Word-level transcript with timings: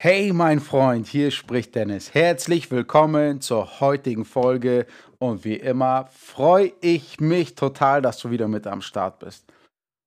Hey 0.00 0.32
mein 0.32 0.60
Freund, 0.60 1.08
hier 1.08 1.32
spricht 1.32 1.74
Dennis. 1.74 2.14
Herzlich 2.14 2.70
willkommen 2.70 3.40
zur 3.40 3.80
heutigen 3.80 4.24
Folge 4.24 4.86
und 5.18 5.44
wie 5.44 5.56
immer 5.56 6.08
freue 6.12 6.72
ich 6.80 7.18
mich 7.18 7.56
total, 7.56 8.00
dass 8.00 8.20
du 8.20 8.30
wieder 8.30 8.46
mit 8.46 8.68
am 8.68 8.80
Start 8.80 9.18
bist. 9.18 9.52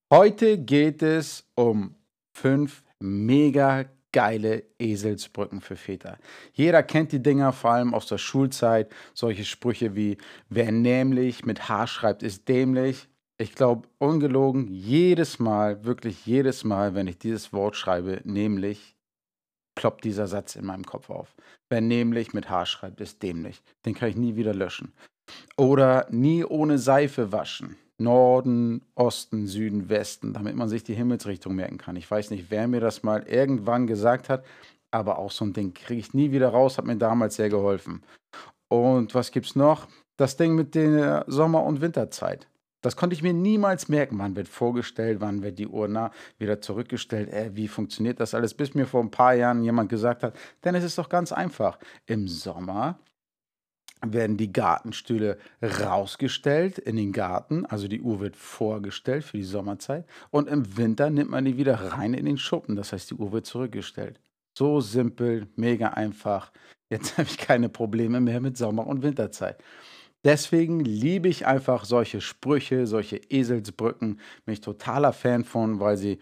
Heute 0.10 0.58
geht 0.60 1.04
es 1.04 1.44
um 1.56 1.96
fünf 2.34 2.86
mega 3.02 3.84
geile 4.14 4.64
Eselsbrücken 4.80 5.60
für 5.60 5.76
Väter. 5.76 6.18
Jeder 6.54 6.84
kennt 6.84 7.12
die 7.12 7.22
Dinger, 7.22 7.52
vor 7.52 7.72
allem 7.72 7.94
aus 7.94 8.08
der 8.08 8.18
Schulzeit. 8.18 8.90
Solche 9.14 9.44
Sprüche 9.44 9.94
wie, 9.94 10.16
wer 10.48 10.72
nämlich 10.72 11.44
mit 11.44 11.68
H 11.68 11.88
schreibt, 11.88 12.24
ist 12.24 12.48
dämlich. 12.48 13.10
Ich 13.38 13.56
glaube, 13.56 13.90
ungelogen, 13.98 14.70
jedes 14.70 15.38
Mal, 15.38 15.84
wirklich 15.84 16.26
jedes 16.26 16.64
Mal, 16.64 16.96
wenn 16.96 17.08
ich 17.08 17.18
dieses 17.18 17.52
Wort 17.52 17.76
schreibe, 17.76 18.22
nämlich 18.24 18.96
ploppt 19.82 20.04
dieser 20.04 20.28
Satz 20.28 20.56
in 20.56 20.64
meinem 20.64 20.86
Kopf 20.86 21.10
auf. 21.10 21.34
Wer 21.68 21.82
nämlich 21.82 22.34
mit 22.34 22.52
H 22.52 22.68
schreibt, 22.68 23.02
ist 23.02 23.24
dämlich. 23.24 23.64
Den 23.84 23.96
kann 23.96 24.10
ich 24.10 24.16
nie 24.16 24.36
wieder 24.36 24.54
löschen. 24.54 24.94
Oder 25.58 26.06
nie 26.12 26.46
ohne 26.46 26.78
Seife 26.78 27.32
waschen. 27.32 27.78
Norden, 27.98 28.84
Osten, 28.94 29.48
Süden, 29.48 29.90
Westen, 29.90 30.34
damit 30.34 30.56
man 30.56 30.70
sich 30.70 30.84
die 30.84 30.94
Himmelsrichtung 30.94 31.56
merken 31.56 31.80
kann. 31.80 31.96
Ich 31.96 32.10
weiß 32.10 32.30
nicht, 32.30 32.52
wer 32.52 32.68
mir 32.68 32.80
das 32.80 33.02
mal 33.02 33.24
irgendwann 33.24 33.88
gesagt 33.88 34.30
hat, 34.30 34.46
aber 34.92 35.18
auch 35.18 35.32
so 35.32 35.46
ein 35.46 35.54
Ding 35.54 35.74
kriege 35.74 36.00
ich 36.00 36.14
nie 36.14 36.32
wieder 36.32 36.50
raus, 36.50 36.78
hat 36.78 36.86
mir 36.86 36.98
damals 36.98 37.38
sehr 37.38 37.50
geholfen. 37.50 38.04
Und 38.68 39.16
was 39.16 39.32
gibt's 39.32 39.56
noch? 39.56 39.88
Das 40.16 40.38
Ding 40.38 40.54
mit 40.54 40.76
der 40.76 41.26
Sommer- 41.28 41.64
und 41.64 41.82
Winterzeit. 41.82 42.48
Das 42.82 42.96
konnte 42.96 43.14
ich 43.14 43.24
mir 43.24 43.34
niemals 43.34 43.90
merken. 43.90 44.18
Wann 44.20 44.36
wird 44.36 44.48
vorgestellt, 44.48 45.22
wann 45.22 45.44
wird 45.44 45.60
die 45.60 45.68
Uhr 45.68 45.88
nah 45.88 46.12
wieder 46.40 46.62
zurückgestellt? 46.62 47.30
Äh, 47.30 47.52
wie 47.56 47.68
funktioniert 47.68 48.20
das 48.20 48.34
alles? 48.34 48.54
Bis 48.54 48.74
mir 48.74 48.86
vor 48.86 49.02
ein 49.02 49.12
paar 49.12 49.34
Jahren 49.34 49.64
jemand 49.64 49.90
gesagt 49.90 50.24
hat, 50.24 50.36
denn 50.64 50.76
es 50.76 50.84
ist 50.84 50.98
doch 50.98 51.10
ganz 51.10 51.32
einfach. 51.32 51.78
Im 52.08 52.28
Sommer 52.28 53.00
werden 54.04 54.38
die 54.38 54.52
Gartenstühle 54.52 55.38
rausgestellt 55.62 56.80
in 56.80 56.96
den 56.96 57.12
Garten, 57.12 57.66
also 57.68 57.88
die 57.88 58.02
Uhr 58.02 58.20
wird 58.20 58.36
vorgestellt 58.36 59.24
für 59.24 59.38
die 59.38 59.44
Sommerzeit 59.44 60.06
und 60.32 60.50
im 60.50 60.76
Winter 60.76 61.12
nimmt 61.12 61.30
man 61.30 61.46
die 61.46 61.58
wieder 61.58 61.76
rein 61.76 62.16
in 62.16 62.26
den 62.26 62.38
Schuppen, 62.38 62.76
das 62.76 62.94
heißt 62.94 63.12
die 63.12 63.16
Uhr 63.16 63.32
wird 63.32 63.46
zurückgestellt. 63.46 64.20
So 64.58 64.82
simpel, 64.82 65.48
mega 65.56 65.90
einfach. 65.90 66.52
Jetzt 66.90 67.18
habe 67.18 67.30
ich 67.30 67.38
keine 67.38 67.70
Probleme 67.70 68.20
mehr 68.20 68.42
mit 68.42 68.58
Sommer- 68.58 68.88
und 68.88 69.04
Winterzeit. 69.04 69.64
Deswegen 70.24 70.82
liebe 70.82 71.28
ich 71.28 71.48
einfach 71.48 71.86
solche 71.86 72.22
Sprüche, 72.22 72.86
solche 72.86 73.18
Eselsbrücken. 73.18 74.20
Bin 74.46 74.54
ich 74.54 74.62
totaler 74.62 75.14
Fan 75.14 75.44
von, 75.44 75.80
weil 75.80 75.98
sie 75.98 76.20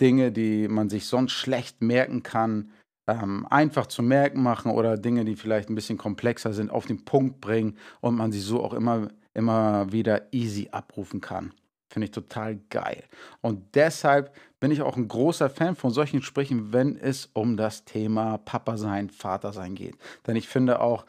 Dinge, 0.00 0.32
die 0.32 0.68
man 0.68 0.90
sich 0.90 1.06
sonst 1.06 1.32
schlecht 1.32 1.80
merken 1.80 2.22
kann, 2.22 2.72
ähm, 3.06 3.46
einfach 3.48 3.86
zu 3.86 4.02
merken 4.02 4.42
machen 4.42 4.70
oder 4.72 4.98
Dinge, 4.98 5.24
die 5.24 5.36
vielleicht 5.36 5.70
ein 5.70 5.74
bisschen 5.74 5.98
komplexer 5.98 6.52
sind, 6.52 6.70
auf 6.70 6.86
den 6.86 7.04
Punkt 7.04 7.40
bringen 7.40 7.78
und 8.00 8.16
man 8.16 8.32
sie 8.32 8.40
so 8.40 8.62
auch 8.62 8.74
immer, 8.74 9.08
immer 9.32 9.92
wieder 9.92 10.32
easy 10.32 10.68
abrufen 10.72 11.20
kann. 11.20 11.52
Finde 11.88 12.06
ich 12.06 12.10
total 12.10 12.56
geil. 12.68 13.04
Und 13.40 13.74
deshalb 13.76 14.34
bin 14.58 14.72
ich 14.72 14.82
auch 14.82 14.96
ein 14.96 15.06
großer 15.06 15.48
Fan 15.48 15.76
von 15.76 15.92
solchen 15.92 16.20
Sprüchen, 16.20 16.72
wenn 16.72 16.96
es 16.96 17.30
um 17.32 17.56
das 17.56 17.84
Thema 17.84 18.38
Papa 18.38 18.76
sein, 18.76 19.08
Vater 19.08 19.52
sein 19.52 19.76
geht. 19.76 19.96
Denn 20.26 20.34
ich 20.34 20.48
finde 20.48 20.80
auch, 20.80 21.06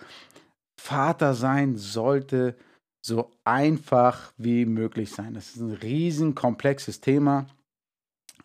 Vater 0.79 1.33
sein 1.33 1.75
sollte 1.75 2.55
so 3.01 3.31
einfach 3.43 4.33
wie 4.37 4.65
möglich 4.65 5.11
sein. 5.11 5.33
Das 5.33 5.55
ist 5.55 5.61
ein 5.61 5.71
riesen 5.71 6.35
komplexes 6.35 7.01
Thema. 7.01 7.47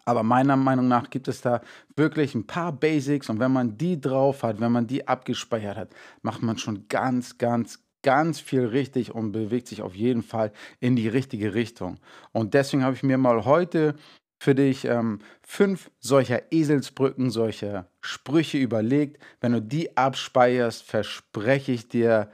Aber 0.05 0.23
meiner 0.23 0.57
Meinung 0.57 0.89
nach 0.89 1.11
gibt 1.11 1.29
es 1.29 1.41
da 1.41 1.61
wirklich 1.97 2.35
ein 2.35 2.47
paar 2.47 2.73
Basics 2.73 3.29
und 3.29 3.39
wenn 3.39 3.53
man 3.53 3.79
die 3.79 4.01
drauf 4.01 4.43
hat, 4.43 4.61
wenn 4.61 4.73
man 4.73 4.87
die 4.87 5.07
abgespeichert 5.07 5.77
hat, 5.77 5.91
macht 6.23 6.43
man 6.43 6.59
schon 6.59 6.89
ganz, 6.89 7.39
ganz, 7.39 7.85
ganz 8.03 8.41
viel 8.41 8.65
richtig 8.65 9.15
und 9.15 9.31
bewegt 9.31 9.69
sich 9.69 9.81
auf 9.81 9.95
jeden 9.95 10.23
Fall 10.23 10.53
in 10.81 10.97
die 10.97 11.09
richtige 11.09 11.55
Richtung. 11.55 11.99
Und 12.33 12.55
deswegen 12.55 12.83
habe 12.83 12.97
ich 12.97 13.05
mir 13.05 13.17
mal 13.17 13.45
heute 13.45 13.95
für 14.43 14.57
dich 14.57 14.87
ähm, 14.87 15.21
fünf 15.41 15.89
solcher 16.01 16.51
Eselsbrücken, 16.51 17.31
solcher 17.31 17.87
Sprüche 18.01 18.59
überlegt. 18.59 19.23
Wenn 19.41 19.53
du 19.53 19.63
die 19.63 19.97
abspeicherst, 19.97 20.83
verspreche 20.83 21.71
ich 21.71 21.89
dir, 21.89 22.29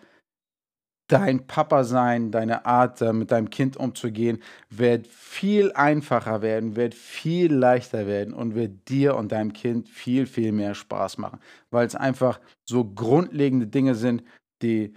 dein 1.07 1.47
Papa 1.47 1.85
sein, 1.85 2.31
deine 2.31 2.65
Art, 2.65 3.03
äh, 3.03 3.13
mit 3.13 3.31
deinem 3.31 3.51
Kind 3.51 3.77
umzugehen, 3.77 4.43
wird 4.71 5.07
viel 5.07 5.71
einfacher 5.73 6.41
werden, 6.41 6.77
wird 6.77 6.95
viel 6.95 7.53
leichter 7.53 8.07
werden 8.07 8.33
und 8.33 8.55
wird 8.55 8.89
dir 8.89 9.15
und 9.15 9.31
deinem 9.31 9.53
Kind 9.53 9.91
viel, 9.91 10.27
viel 10.27 10.53
mehr 10.53 10.75
Spaß 10.75 11.19
machen, 11.19 11.41
weil 11.71 11.87
es 11.87 11.95
einfach 11.95 12.41
so 12.65 12.85
grundlegende 12.85 13.67
Dinge 13.67 13.95
sind, 13.95 14.23
die 14.63 14.95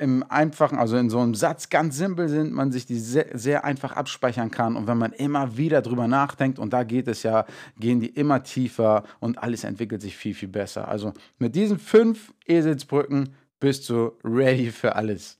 im 0.00 0.24
einfachen, 0.28 0.78
also 0.78 0.96
in 0.96 1.10
so 1.10 1.18
einem 1.20 1.34
Satz 1.34 1.68
ganz 1.68 1.96
simpel 1.96 2.28
sind, 2.28 2.52
man 2.52 2.72
sich 2.72 2.86
die 2.86 2.98
sehr, 2.98 3.26
sehr, 3.32 3.64
einfach 3.64 3.92
abspeichern 3.92 4.50
kann. 4.50 4.76
Und 4.76 4.86
wenn 4.86 4.98
man 4.98 5.12
immer 5.12 5.56
wieder 5.56 5.82
drüber 5.82 6.08
nachdenkt, 6.08 6.58
und 6.58 6.72
da 6.72 6.84
geht 6.84 7.06
es 7.06 7.22
ja, 7.22 7.44
gehen 7.78 8.00
die 8.00 8.08
immer 8.08 8.42
tiefer 8.42 9.04
und 9.20 9.38
alles 9.38 9.64
entwickelt 9.64 10.02
sich 10.02 10.16
viel, 10.16 10.34
viel 10.34 10.48
besser. 10.48 10.88
Also 10.88 11.12
mit 11.38 11.54
diesen 11.54 11.78
fünf 11.78 12.32
Eselsbrücken 12.46 13.34
bist 13.60 13.88
du 13.90 14.12
ready 14.24 14.70
für 14.70 14.96
alles. 14.96 15.38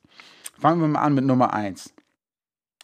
Fangen 0.58 0.80
wir 0.80 0.88
mal 0.88 1.00
an 1.00 1.14
mit 1.14 1.24
Nummer 1.24 1.54
1. 1.54 1.94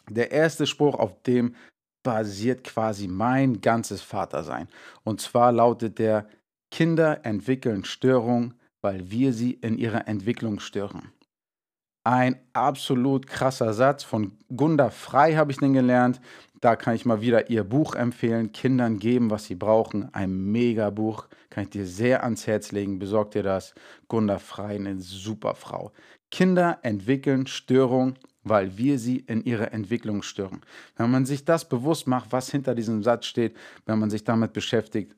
Der 0.09 0.31
erste 0.31 0.65
Spruch, 0.65 0.95
auf 0.95 1.21
dem 1.23 1.53
basiert 2.01 2.63
quasi 2.63 3.07
mein 3.07 3.61
ganzes 3.61 4.01
Vatersein. 4.01 4.67
Und 5.03 5.21
zwar 5.21 5.51
lautet 5.51 5.99
der, 5.99 6.27
Kinder 6.71 7.25
entwickeln 7.25 7.85
Störungen, 7.85 8.53
weil 8.81 9.09
wir 9.09 9.33
sie 9.33 9.53
in 9.53 9.77
ihrer 9.77 10.07
Entwicklung 10.07 10.59
stören. 10.59 11.11
Ein 12.07 12.39
absolut 12.53 13.27
krasser 13.27 13.73
Satz 13.73 14.01
von 14.01 14.37
Gunda 14.55 14.91
Frei 14.91 15.35
habe 15.35 15.51
ich 15.51 15.57
den 15.57 15.73
gelernt. 15.73 16.21
Da 16.61 16.77
kann 16.77 16.95
ich 16.95 17.03
mal 17.03 17.19
wieder 17.19 17.49
ihr 17.49 17.65
Buch 17.65 17.95
empfehlen. 17.95 18.53
Kindern 18.53 18.97
geben, 18.97 19.29
was 19.29 19.43
sie 19.43 19.55
brauchen. 19.55 20.07
Ein 20.13 20.53
mega 20.53 20.89
Buch. 20.89 21.27
Kann 21.49 21.65
ich 21.65 21.71
dir 21.71 21.85
sehr 21.85 22.23
ans 22.23 22.47
Herz 22.47 22.71
legen. 22.71 22.97
Besorg 22.97 23.31
dir 23.31 23.43
das. 23.43 23.75
Gunda 24.07 24.39
Frei, 24.39 24.75
eine 24.75 25.01
super 25.01 25.53
Frau. 25.53 25.91
Kinder 26.31 26.79
entwickeln 26.81 27.45
Störungen, 27.45 28.17
weil 28.41 28.77
wir 28.77 28.99
sie 28.99 29.17
in 29.17 29.43
ihrer 29.43 29.73
Entwicklung 29.73 30.21
stören. 30.21 30.61
Wenn 30.95 31.11
man 31.11 31.25
sich 31.25 31.43
das 31.43 31.67
bewusst 31.67 32.07
macht, 32.07 32.31
was 32.31 32.49
hinter 32.49 32.73
diesem 32.73 33.03
Satz 33.03 33.25
steht, 33.25 33.57
wenn 33.85 33.99
man 33.99 34.09
sich 34.09 34.23
damit 34.23 34.53
beschäftigt, 34.53 35.13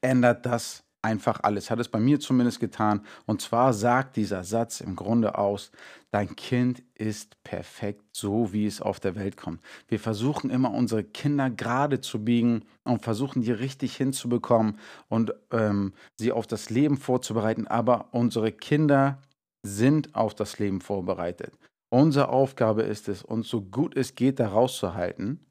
ändert 0.00 0.46
das 0.46 0.85
einfach 1.06 1.40
alles. 1.42 1.70
Hat 1.70 1.78
es 1.78 1.88
bei 1.88 2.00
mir 2.00 2.18
zumindest 2.18 2.58
getan. 2.58 3.00
Und 3.26 3.40
zwar 3.40 3.72
sagt 3.72 4.16
dieser 4.16 4.42
Satz 4.42 4.80
im 4.80 4.96
Grunde 4.96 5.38
aus, 5.38 5.70
dein 6.10 6.34
Kind 6.34 6.82
ist 6.94 7.42
perfekt, 7.44 8.02
so 8.12 8.52
wie 8.52 8.66
es 8.66 8.80
auf 8.82 8.98
der 8.98 9.14
Welt 9.14 9.36
kommt. 9.36 9.62
Wir 9.86 10.00
versuchen 10.00 10.50
immer 10.50 10.74
unsere 10.74 11.04
Kinder 11.04 11.48
gerade 11.48 12.00
zu 12.00 12.24
biegen 12.24 12.64
und 12.84 13.02
versuchen 13.02 13.42
die 13.42 13.52
richtig 13.52 13.96
hinzubekommen 13.96 14.78
und 15.08 15.32
ähm, 15.52 15.92
sie 16.16 16.32
auf 16.32 16.48
das 16.48 16.70
Leben 16.70 16.96
vorzubereiten. 16.96 17.68
Aber 17.68 18.08
unsere 18.10 18.50
Kinder 18.50 19.22
sind 19.62 20.14
auf 20.14 20.34
das 20.34 20.58
Leben 20.58 20.80
vorbereitet. 20.80 21.52
Unsere 21.88 22.30
Aufgabe 22.30 22.82
ist 22.82 23.08
es, 23.08 23.22
uns 23.22 23.48
so 23.48 23.62
gut 23.62 23.96
es 23.96 24.16
geht 24.16 24.40
da 24.40 24.48
rauszuhalten 24.48 25.45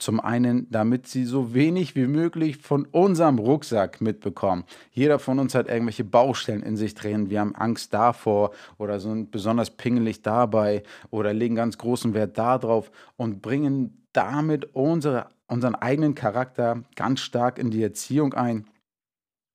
zum 0.00 0.20
einen, 0.20 0.70
damit 0.70 1.06
sie 1.06 1.24
so 1.24 1.54
wenig 1.54 1.94
wie 1.94 2.06
möglich 2.06 2.56
von 2.56 2.86
unserem 2.86 3.38
Rucksack 3.38 4.00
mitbekommen. 4.00 4.64
Jeder 4.92 5.18
von 5.18 5.38
uns 5.38 5.54
hat 5.54 5.68
irgendwelche 5.68 6.04
Baustellen 6.04 6.62
in 6.62 6.76
sich 6.76 6.94
drin. 6.94 7.30
Wir 7.30 7.40
haben 7.40 7.54
Angst 7.54 7.92
davor 7.92 8.52
oder 8.78 8.98
sind 9.00 9.30
besonders 9.30 9.70
pingelig 9.70 10.22
dabei 10.22 10.82
oder 11.10 11.32
legen 11.32 11.54
ganz 11.54 11.78
großen 11.78 12.14
Wert 12.14 12.38
darauf 12.38 12.90
und 13.16 13.42
bringen 13.42 14.06
damit 14.12 14.74
unsere, 14.74 15.28
unseren 15.46 15.74
eigenen 15.74 16.14
Charakter 16.14 16.82
ganz 16.96 17.20
stark 17.20 17.58
in 17.58 17.70
die 17.70 17.82
Erziehung 17.82 18.34
ein 18.34 18.66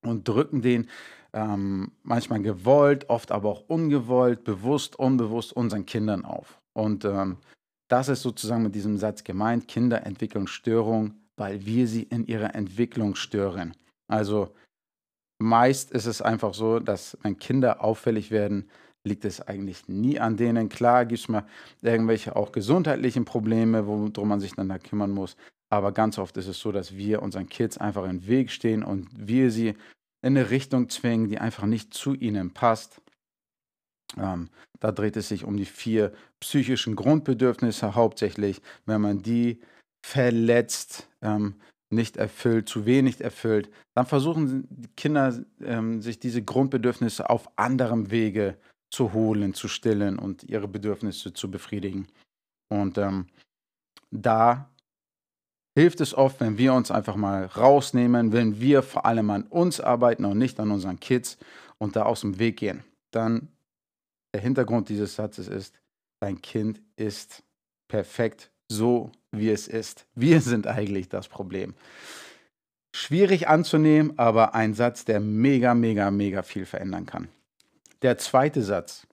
und 0.03 0.27
drücken 0.27 0.61
den 0.61 0.87
ähm, 1.33 1.91
manchmal 2.03 2.41
gewollt, 2.41 3.09
oft 3.09 3.31
aber 3.31 3.49
auch 3.49 3.63
ungewollt, 3.67 4.43
bewusst, 4.43 4.97
unbewusst 4.97 5.53
unseren 5.53 5.85
Kindern 5.85 6.23
auf. 6.23 6.61
Und 6.73 7.03
ähm, 7.03 7.37
das 7.87 8.09
ist 8.09 8.21
sozusagen 8.21 8.63
mit 8.63 8.75
diesem 8.75 8.97
Satz 8.97 9.23
gemeint. 9.23 9.67
Kinder 9.67 10.05
entwickeln 10.05 10.47
Störungen, 10.47 11.27
weil 11.37 11.65
wir 11.65 11.87
sie 11.87 12.03
in 12.03 12.25
ihrer 12.25 12.55
Entwicklung 12.55 13.15
stören. 13.15 13.75
Also 14.07 14.53
meist 15.39 15.91
ist 15.91 16.05
es 16.05 16.21
einfach 16.21 16.53
so, 16.53 16.79
dass 16.79 17.17
wenn 17.21 17.37
Kinder 17.37 17.83
auffällig 17.83 18.31
werden, 18.31 18.69
liegt 19.03 19.25
es 19.25 19.41
eigentlich 19.41 19.87
nie 19.87 20.19
an 20.19 20.35
denen. 20.35 20.69
Klar 20.69 21.05
gibt 21.05 21.21
es 21.21 21.29
mal 21.29 21.45
irgendwelche 21.81 22.35
auch 22.35 22.51
gesundheitlichen 22.51 23.25
Probleme, 23.25 23.85
worum 23.85 24.27
man 24.27 24.39
sich 24.39 24.53
dann 24.53 24.69
da 24.69 24.79
kümmern 24.79 25.11
muss. 25.11 25.37
Aber 25.69 25.91
ganz 25.91 26.17
oft 26.17 26.37
ist 26.37 26.47
es 26.47 26.59
so, 26.59 26.71
dass 26.71 26.95
wir 26.95 27.21
unseren 27.21 27.47
Kids 27.47 27.77
einfach 27.77 28.05
im 28.05 28.27
Weg 28.27 28.51
stehen 28.51 28.83
und 28.83 29.09
wir 29.15 29.51
sie 29.51 29.69
in 30.21 30.37
eine 30.37 30.49
Richtung 30.49 30.89
zwingen, 30.89 31.27
die 31.27 31.39
einfach 31.39 31.65
nicht 31.65 31.93
zu 31.93 32.13
ihnen 32.13 32.51
passt. 32.51 33.01
Ähm, 34.17 34.49
da 34.79 34.91
dreht 34.91 35.17
es 35.17 35.29
sich 35.29 35.43
um 35.43 35.57
die 35.57 35.65
vier 35.65 36.13
psychischen 36.39 36.95
Grundbedürfnisse 36.95 37.95
hauptsächlich. 37.95 38.61
Wenn 38.85 39.01
man 39.01 39.21
die 39.21 39.61
verletzt, 40.05 41.09
ähm, 41.21 41.55
nicht 41.89 42.17
erfüllt, 42.17 42.67
zu 42.67 42.85
wenig 42.85 43.21
erfüllt, 43.21 43.69
dann 43.95 44.05
versuchen 44.05 44.67
die 44.69 44.89
Kinder 44.95 45.39
ähm, 45.61 46.01
sich 46.01 46.19
diese 46.19 46.43
Grundbedürfnisse 46.43 47.29
auf 47.29 47.49
anderem 47.57 48.11
Wege 48.11 48.57
zu 48.91 49.13
holen, 49.13 49.53
zu 49.53 49.67
stillen 49.67 50.19
und 50.19 50.43
ihre 50.43 50.67
Bedürfnisse 50.67 51.33
zu 51.33 51.49
befriedigen. 51.49 52.07
Und 52.69 52.97
ähm, 52.97 53.27
da 54.11 54.69
hilft 55.77 56.01
es 56.01 56.13
oft, 56.13 56.39
wenn 56.39 56.57
wir 56.57 56.73
uns 56.73 56.91
einfach 56.91 57.15
mal 57.15 57.45
rausnehmen, 57.45 58.31
wenn 58.31 58.59
wir 58.59 58.81
vor 58.81 59.05
allem 59.05 59.29
an 59.29 59.43
uns 59.43 59.79
arbeiten 59.79 60.25
und 60.25 60.37
nicht 60.37 60.59
an 60.59 60.71
unseren 60.71 60.99
Kids 60.99 61.37
und 61.77 61.95
da 61.95 62.03
aus 62.03 62.21
dem 62.21 62.39
Weg 62.39 62.57
gehen. 62.57 62.83
Dann 63.11 63.49
der 64.35 64.41
Hintergrund 64.41 64.89
dieses 64.89 65.15
Satzes 65.15 65.47
ist, 65.47 65.79
dein 66.19 66.41
Kind 66.41 66.81
ist 66.97 67.41
perfekt 67.87 68.51
so, 68.69 69.09
wie 69.31 69.49
es 69.49 69.69
ist. 69.69 70.07
Wir 70.13 70.41
sind 70.41 70.67
eigentlich 70.67 71.07
das 71.07 71.29
Problem. 71.29 71.73
Schwierig 72.93 73.47
anzunehmen, 73.47 74.19
aber 74.19 74.53
ein 74.53 74.73
Satz, 74.73 75.05
der 75.05 75.21
mega, 75.21 75.73
mega, 75.73 76.11
mega 76.11 76.43
viel 76.43 76.65
verändern 76.65 77.05
kann. 77.05 77.29
Der 78.01 78.17
zweite 78.17 78.61
Satz 78.61 79.07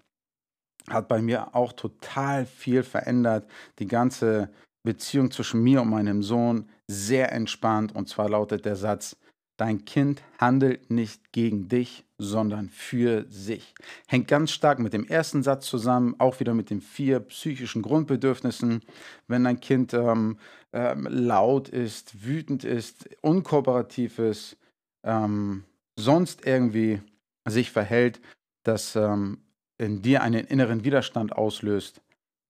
hat 0.91 1.07
bei 1.07 1.23
mir 1.23 1.55
auch 1.55 1.73
total 1.73 2.45
viel 2.45 2.83
verändert. 2.83 3.49
Die 3.79 3.87
ganze 3.87 4.51
Beziehung 4.83 5.31
zwischen 5.31 5.63
mir 5.63 5.83
und 5.83 5.91
meinem 5.91 6.25
Sohn 6.25 6.69
sehr 6.89 7.31
entspannt. 7.31 7.95
Und 7.95 8.09
zwar 8.09 8.29
lautet 8.29 8.65
der 8.65 8.75
Satz, 8.75 9.17
dein 9.63 9.85
Kind 9.85 10.25
handelt 10.39 10.91
nicht 10.91 11.31
gegen 11.31 11.69
dich, 11.69 12.05
sondern 12.19 12.69
für 12.69 13.27
sich. 13.29 13.77
Hängt 14.09 14.27
ganz 14.27 14.51
stark 14.51 14.81
mit 14.81 14.93
dem 14.93 15.07
ersten 15.07 15.45
Satz 15.45 15.67
zusammen, 15.67 16.17
auch 16.19 16.41
wieder 16.41 16.53
mit 16.53 16.69
den 16.69 16.81
vier 16.81 17.21
psychischen 17.21 17.81
Grundbedürfnissen. 17.81 18.81
Wenn 19.29 19.45
dein 19.45 19.61
Kind 19.61 19.95
ähm, 19.95 20.37
ähm, 20.73 21.07
laut 21.09 21.69
ist, 21.69 22.25
wütend 22.27 22.65
ist, 22.65 23.09
unkooperativ 23.21 24.19
ist, 24.19 24.57
ähm, 25.05 25.63
sonst 25.97 26.45
irgendwie 26.45 27.01
sich 27.49 27.71
verhält, 27.71 28.21
das 28.65 28.97
ähm, 28.97 29.43
in 29.79 30.03
dir 30.03 30.23
einen 30.23 30.45
inneren 30.45 30.83
Widerstand 30.83 31.37
auslöst, 31.37 32.01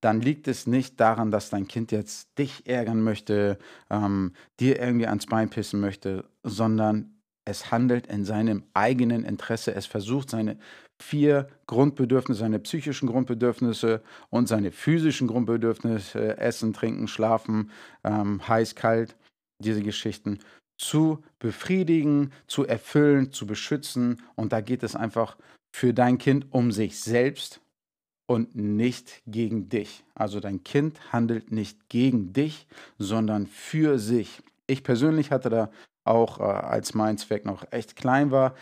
dann 0.02 0.20
liegt 0.20 0.48
es 0.48 0.66
nicht 0.66 1.00
daran, 1.00 1.30
dass 1.30 1.48
dein 1.48 1.68
Kind 1.68 1.92
jetzt 1.92 2.36
dich 2.36 2.66
ärgern 2.66 3.02
möchte, 3.02 3.56
ähm, 3.88 4.32
dir 4.60 4.80
irgendwie 4.80 5.06
ans 5.06 5.26
Bein 5.26 5.48
pissen 5.48 5.80
möchte, 5.80 6.24
sondern 6.42 7.14
es 7.44 7.70
handelt 7.70 8.08
in 8.08 8.24
seinem 8.24 8.64
eigenen 8.74 9.24
Interesse. 9.24 9.74
Es 9.74 9.86
versucht 9.86 10.30
seine 10.30 10.58
vier 11.00 11.48
Grundbedürfnisse, 11.66 12.40
seine 12.40 12.58
psychischen 12.58 13.08
Grundbedürfnisse 13.08 14.02
und 14.28 14.48
seine 14.48 14.72
physischen 14.72 15.28
Grundbedürfnisse, 15.28 16.36
Essen, 16.36 16.72
Trinken, 16.72 17.06
Schlafen, 17.08 17.70
ähm, 18.04 18.46
heiß, 18.46 18.74
kalt, 18.74 19.16
diese 19.60 19.82
Geschichten, 19.82 20.40
zu 20.78 21.22
befriedigen, 21.38 22.32
zu 22.48 22.66
erfüllen, 22.66 23.32
zu 23.32 23.46
beschützen. 23.46 24.20
Und 24.34 24.52
da 24.52 24.60
geht 24.60 24.82
es 24.82 24.96
einfach 24.96 25.36
für 25.72 25.94
dein 25.94 26.18
Kind 26.18 26.46
um 26.50 26.72
sich 26.72 26.98
selbst 26.98 27.60
und 28.32 28.56
nicht 28.56 29.22
gegen 29.26 29.68
dich. 29.68 30.04
Also 30.14 30.40
dein 30.40 30.64
Kind 30.64 31.12
handelt 31.12 31.52
nicht 31.52 31.90
gegen 31.90 32.32
dich, 32.32 32.66
sondern 32.98 33.46
für 33.46 33.98
sich. 33.98 34.42
Ich 34.66 34.82
persönlich 34.82 35.30
hatte 35.30 35.50
da 35.50 35.70
auch, 36.04 36.40
äh, 36.40 36.44
als 36.44 36.94
mein 36.94 37.18
Zweck 37.18 37.44
noch 37.44 37.70
echt 37.70 37.94
klein 37.94 38.30
war, 38.30 38.54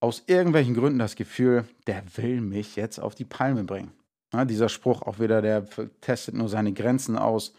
aus 0.00 0.24
irgendwelchen 0.26 0.74
Gründen 0.74 0.98
das 0.98 1.14
Gefühl, 1.14 1.64
der 1.86 2.02
will 2.16 2.40
mich 2.40 2.74
jetzt 2.74 2.98
auf 2.98 3.14
die 3.14 3.24
Palme 3.24 3.62
bringen. 3.62 3.92
Ja, 4.32 4.44
dieser 4.44 4.68
Spruch 4.68 5.02
auch 5.02 5.20
wieder, 5.20 5.40
der 5.40 5.64
testet 6.00 6.34
nur 6.34 6.48
seine 6.48 6.72
Grenzen 6.72 7.16
aus. 7.16 7.54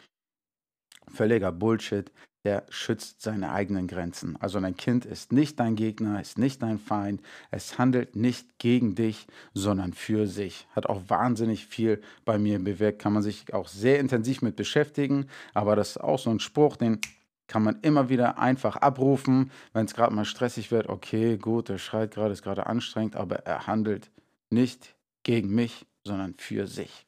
Völliger 1.08 1.54
Bullshit 1.54 2.12
der 2.45 2.63
schützt 2.69 3.24
seine 3.24 3.51
eigenen 3.51 3.88
Grenzen. 3.88 4.38
Also 4.39 4.59
dein 4.59 4.77
Kind 4.77 5.03
ist 5.03 5.33
nicht 5.33 5.59
dein 5.59 5.75
Gegner, 5.75 6.21
ist 6.21 6.38
nicht 6.38 6.62
dein 6.62 6.77
Feind. 6.77 7.21
Es 7.50 7.80
handelt 7.80 8.15
nicht 8.15 8.59
gegen 8.59 8.94
dich, 8.94 9.25
sondern 9.56 9.94
für 9.94 10.27
sich. 10.27 10.68
Hat 10.75 10.86
auch 10.86 11.01
wahnsinnig 11.07 11.65
viel 11.65 12.01
bei 12.24 12.38
mir 12.38 12.59
bewirkt. 12.63 13.01
Kann 13.01 13.13
man 13.13 13.24
sich 13.24 13.51
auch 13.53 13.68
sehr 13.68 14.00
intensiv 14.00 14.44
mit 14.44 14.56
beschäftigen. 14.56 15.25
Aber 15.56 15.75
das 15.75 15.92
ist 15.92 15.97
auch 15.97 16.19
so 16.19 16.30
ein 16.30 16.39
Spruch, 16.39 16.77
den 16.77 17.01
kann 17.47 17.63
man 17.63 17.80
immer 17.81 18.09
wieder 18.09 18.38
einfach 18.38 18.75
abrufen, 18.75 19.51
wenn 19.74 19.86
es 19.86 19.95
gerade 19.95 20.13
mal 20.13 20.25
stressig 20.25 20.69
wird. 20.69 20.88
Okay, 20.88 21.38
gut, 21.38 21.69
er 21.69 21.80
schreit 21.80 22.12
gerade, 22.12 22.33
ist 22.33 22.44
gerade 22.44 22.68
anstrengend, 22.68 23.15
aber 23.15 23.38
er 23.38 23.65
handelt 23.65 24.12
nicht 24.51 24.95
gegen 25.24 25.53
mich, 25.53 25.88
sondern 26.03 26.36
für 26.36 26.68
sich. 26.68 27.06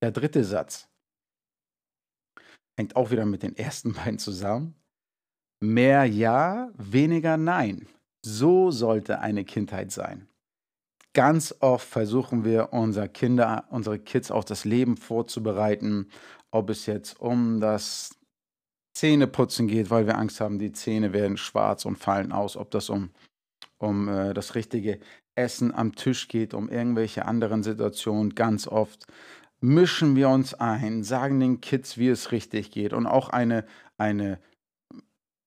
Der 0.00 0.12
dritte 0.12 0.44
Satz 0.44 0.88
hängt 2.76 2.96
auch 2.96 3.10
wieder 3.10 3.26
mit 3.26 3.42
den 3.42 3.56
ersten 3.56 3.92
beiden 3.94 4.18
zusammen. 4.18 4.74
Mehr 5.60 6.04
Ja, 6.04 6.70
weniger 6.76 7.36
Nein. 7.36 7.88
So 8.24 8.70
sollte 8.70 9.20
eine 9.20 9.44
Kindheit 9.44 9.92
sein. 9.92 10.28
Ganz 11.14 11.54
oft 11.60 11.88
versuchen 11.88 12.44
wir 12.44 12.74
unsere 12.74 13.08
Kinder, 13.08 13.64
unsere 13.70 13.98
Kids 13.98 14.30
auf 14.30 14.44
das 14.44 14.66
Leben 14.66 14.98
vorzubereiten, 14.98 16.10
ob 16.50 16.68
es 16.68 16.84
jetzt 16.86 17.18
um 17.20 17.60
das 17.60 18.18
Zähneputzen 18.94 19.66
geht, 19.66 19.90
weil 19.90 20.06
wir 20.06 20.18
Angst 20.18 20.40
haben, 20.40 20.58
die 20.58 20.72
Zähne 20.72 21.12
werden 21.12 21.36
schwarz 21.36 21.84
und 21.86 21.96
fallen 21.96 22.32
aus, 22.32 22.56
ob 22.56 22.70
das 22.70 22.90
um, 22.90 23.10
um 23.78 24.08
äh, 24.08 24.34
das 24.34 24.54
richtige 24.54 25.00
Essen 25.34 25.74
am 25.74 25.94
Tisch 25.94 26.28
geht, 26.28 26.54
um 26.54 26.68
irgendwelche 26.68 27.24
anderen 27.24 27.62
Situationen. 27.62 28.34
Ganz 28.34 28.66
oft 28.66 29.06
mischen 29.60 30.16
wir 30.16 30.28
uns 30.28 30.54
ein, 30.54 31.02
sagen 31.02 31.40
den 31.40 31.60
Kids, 31.60 31.98
wie 31.98 32.08
es 32.08 32.32
richtig 32.32 32.70
geht 32.70 32.92
und 32.92 33.06
auch 33.06 33.30
eine, 33.30 33.64
eine 33.98 34.38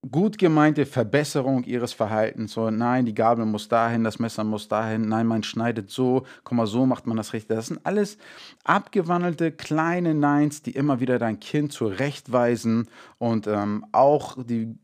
gut 0.10 0.38
gemeinte 0.38 0.86
Verbesserung 0.86 1.64
ihres 1.64 1.94
Verhaltens. 1.94 2.54
So, 2.54 2.70
nein, 2.70 3.06
die 3.06 3.14
Gabel 3.14 3.46
muss 3.46 3.68
dahin, 3.68 4.04
das 4.04 4.20
Messer 4.20 4.44
muss 4.44 4.68
dahin, 4.68 5.10
nein, 5.10 5.28
man 5.28 5.44
schneidet 5.44 5.90
so, 5.90 6.26
guck 6.44 6.58
mal, 6.58 6.68
so 6.68 6.86
macht 6.86 7.06
man 7.06 7.18
das 7.18 7.34
richtig. 7.34 7.56
Das 7.56 7.68
sind 7.68 7.86
alles 7.86 8.18
abgewandelte 8.64 9.52
kleine 9.52 10.14
Neins, 10.14 10.62
die 10.62 10.72
immer 10.72 11.00
wieder 11.00 11.20
dein 11.20 11.40
Kind 11.40 11.74
zurechtweisen 11.74 12.88
und 13.18 13.48
ähm, 13.48 13.86
auch 13.92 14.42
die 14.42 14.78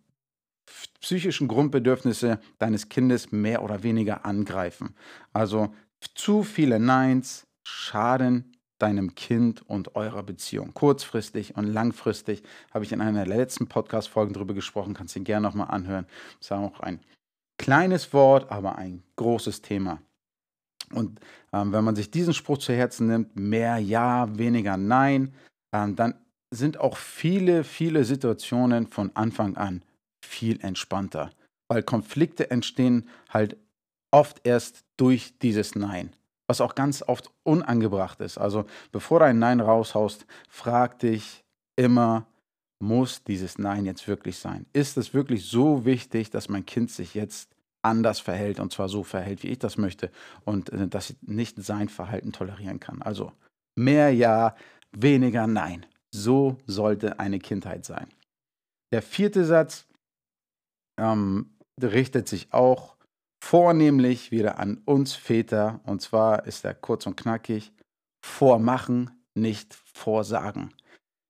psychischen 1.00 1.48
Grundbedürfnisse 1.48 2.40
deines 2.58 2.90
Kindes 2.90 3.32
mehr 3.32 3.64
oder 3.64 3.84
weniger 3.84 4.26
angreifen. 4.26 4.96
Also 5.32 5.74
zu 6.16 6.44
viele 6.44 6.80
Neins 6.80 7.48
schaden 7.64 8.55
deinem 8.78 9.16
Kind 9.16 9.68
und 9.68 9.96
eurer 9.96 10.24
Beziehung. 10.24 10.74
Kurzfristig 10.74 11.56
und 11.56 11.66
langfristig 11.66 12.44
habe 12.74 12.84
ich 12.84 12.92
in 12.92 13.02
einer 13.02 13.26
der 13.26 13.38
letzten 13.38 13.68
Podcast-Folgen 13.68 14.34
darüber 14.34 14.54
gesprochen, 14.54 14.94
kannst 14.94 15.16
du 15.16 15.20
ihn 15.20 15.26
gerne 15.26 15.48
nochmal 15.48 15.70
anhören. 15.70 16.06
Das 16.40 16.48
ist 16.48 16.52
auch 16.52 16.80
ein 16.82 17.00
kleines 17.58 18.14
Wort, 18.14 18.52
aber 18.52 18.78
ein 18.78 19.04
großes 19.16 19.62
Thema. 19.62 20.02
Und 20.94 21.20
ähm, 21.54 21.72
wenn 21.72 21.84
man 21.84 21.96
sich 21.96 22.12
diesen 22.12 22.34
Spruch 22.34 22.58
zu 22.58 22.74
Herzen 22.74 23.08
nimmt, 23.08 23.36
mehr 23.36 23.78
Ja, 23.78 24.38
weniger 24.38 24.78
Nein, 24.78 25.34
ähm, 25.74 25.96
dann 25.96 26.16
sind 26.52 26.80
auch 26.80 26.98
viele, 26.98 27.64
viele 27.64 28.06
Situationen 28.06 28.88
von 28.88 29.12
Anfang 29.16 29.58
an 29.58 29.82
viel 30.24 30.60
entspannter, 30.62 31.32
weil 31.70 31.84
Konflikte 31.84 32.52
entstehen 32.52 33.10
halt 33.30 33.58
oft 34.12 34.46
erst 34.46 34.84
durch 34.98 35.38
dieses 35.40 35.76
Nein 35.76 36.14
was 36.48 36.62
auch 36.62 36.76
ganz 36.76 37.02
oft 37.02 37.32
unangebracht 37.44 38.22
ist. 38.22 38.38
Also 38.38 38.66
bevor 38.92 39.20
du 39.20 39.26
ein 39.26 39.40
Nein 39.40 39.60
raushaust, 39.60 40.26
frag 40.50 41.00
dich 41.00 41.44
immer, 41.76 42.26
muss 42.80 43.24
dieses 43.24 43.58
Nein 43.58 43.86
jetzt 43.86 44.08
wirklich 44.08 44.38
sein? 44.38 44.66
Ist 44.74 44.98
es 44.98 45.14
wirklich 45.14 45.46
so 45.46 45.86
wichtig, 45.86 46.30
dass 46.30 46.50
mein 46.50 46.66
Kind 46.66 46.92
sich 46.92 47.14
jetzt 47.14 47.50
anders 47.82 48.20
verhält 48.20 48.60
und 48.60 48.72
zwar 48.74 48.90
so 48.90 49.04
verhält, 49.04 49.44
wie 49.44 49.50
ich 49.50 49.60
das 49.60 49.78
möchte 49.78 50.12
und 50.44 50.70
äh, 50.72 50.88
dass 50.88 51.12
ich 51.12 51.18
nicht 51.22 51.64
sein 51.64 51.90
Verhalten 51.90 52.32
tolerieren 52.32 52.80
kann? 52.80 53.02
Also 53.02 53.32
mehr 53.76 54.14
Ja, 54.14 54.56
weniger 54.92 55.48
Nein. 55.48 55.86
So 56.12 56.58
sollte 56.66 57.20
eine 57.20 57.40
Kindheit 57.40 57.86
sein. 57.86 58.08
Der 58.94 59.02
vierte 59.02 59.46
Satz 59.46 59.86
ähm, 60.98 61.56
richtet 61.82 62.28
sich 62.30 62.54
auch 62.54 62.95
vornehmlich 63.46 64.32
wieder 64.32 64.58
an 64.58 64.82
uns 64.86 65.14
Väter. 65.14 65.80
Und 65.86 66.02
zwar 66.02 66.48
ist 66.48 66.66
er 66.66 66.74
kurz 66.74 67.06
und 67.06 67.16
knackig. 67.16 67.72
Vormachen, 68.26 69.12
nicht 69.36 69.76
vorsagen. 69.94 70.74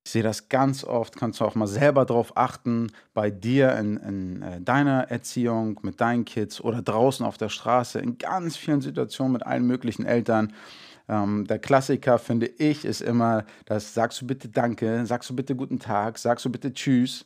Ich 0.05 0.13
sehe 0.13 0.23
das 0.23 0.47
ganz 0.47 0.85
oft, 0.85 1.17
kannst 1.17 1.41
du 1.41 1.45
auch 1.45 1.55
mal 1.55 1.67
selber 1.67 2.05
darauf 2.05 2.37
achten, 2.37 2.91
bei 3.13 3.31
dir 3.31 3.75
in, 3.75 3.97
in 3.97 4.41
äh, 4.43 4.61
deiner 4.61 5.11
Erziehung, 5.11 5.79
mit 5.83 5.99
deinen 5.99 6.23
Kids 6.23 6.61
oder 6.61 6.81
draußen 6.81 7.25
auf 7.25 7.37
der 7.37 7.49
Straße, 7.49 7.99
in 7.99 8.17
ganz 8.17 8.55
vielen 8.55 8.81
Situationen 8.81 9.33
mit 9.33 9.45
allen 9.45 9.67
möglichen 9.67 10.05
Eltern. 10.05 10.53
Ähm, 11.09 11.45
der 11.47 11.59
Klassiker, 11.59 12.17
finde 12.17 12.45
ich, 12.45 12.85
ist 12.85 13.01
immer, 13.01 13.45
das 13.65 13.93
sagst 13.93 14.21
du 14.21 14.27
bitte 14.27 14.47
Danke, 14.47 15.05
sagst 15.05 15.29
du 15.29 15.35
bitte 15.35 15.55
Guten 15.55 15.79
Tag, 15.79 16.17
sagst 16.17 16.45
du 16.45 16.49
bitte 16.49 16.73
Tschüss. 16.73 17.25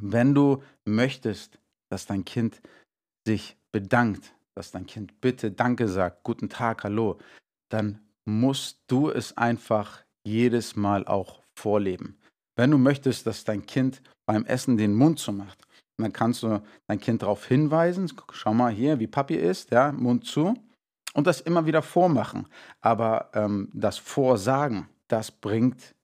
Wenn 0.00 0.34
du 0.34 0.62
möchtest, 0.86 1.58
dass 1.90 2.06
dein 2.06 2.24
Kind 2.24 2.62
sich 3.26 3.56
bedankt, 3.72 4.34
dass 4.54 4.70
dein 4.70 4.86
Kind 4.86 5.20
bitte 5.20 5.50
Danke 5.50 5.88
sagt, 5.88 6.22
guten 6.22 6.48
Tag, 6.48 6.84
hallo, 6.84 7.18
dann 7.70 8.00
musst 8.24 8.80
du 8.86 9.10
es 9.10 9.36
einfach 9.36 10.04
jedes 10.24 10.76
Mal 10.76 11.06
auch 11.06 11.42
vorleben. 11.54 12.18
Wenn 12.56 12.70
du 12.70 12.78
möchtest, 12.78 13.26
dass 13.26 13.44
dein 13.44 13.66
Kind 13.66 14.00
beim 14.26 14.44
Essen 14.46 14.76
den 14.76 14.94
Mund 14.94 15.18
zu. 15.18 15.32
Und 15.32 15.48
dann 15.98 16.12
kannst 16.12 16.42
du 16.42 16.62
dein 16.86 17.00
Kind 17.00 17.22
darauf 17.22 17.46
hinweisen, 17.46 18.10
schau 18.32 18.54
mal 18.54 18.72
hier, 18.72 18.98
wie 19.00 19.06
Papi 19.06 19.34
ist, 19.34 19.70
ja, 19.70 19.92
Mund 19.92 20.24
zu. 20.24 20.54
Und 21.14 21.26
das 21.26 21.40
immer 21.40 21.66
wieder 21.66 21.82
vormachen. 21.82 22.48
Aber 22.80 23.30
ähm, 23.34 23.70
das 23.72 23.98
Vorsagen, 23.98 24.88
das 25.08 25.30
bringt 25.30 25.94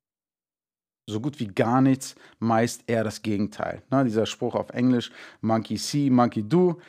so 1.09 1.21
gut 1.21 1.41
wie 1.41 1.49
gar 1.49 1.81
nichts, 1.81 2.15
meist 2.39 2.85
eher 2.87 3.05
das 3.05 3.23
Gegenteil. 3.23 3.83
Ne, 3.91 4.05
dieser 4.05 4.27
Spruch 4.27 4.55
auf 4.55 4.71
Englisch, 4.71 5.11
Monkey 5.41 5.77
see, 5.77 6.09
Monkey 6.09 6.49
do, 6.49 6.81